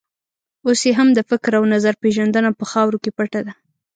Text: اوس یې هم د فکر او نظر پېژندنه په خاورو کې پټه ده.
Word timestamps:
اوس 0.65 0.79
یې 0.87 0.91
هم 0.99 1.09
د 1.13 1.19
فکر 1.29 1.51
او 1.59 1.63
نظر 1.73 1.93
پېژندنه 2.01 2.49
په 2.59 2.65
خاورو 2.71 3.01
کې 3.03 3.11
پټه 3.17 3.41
ده. 3.47 3.53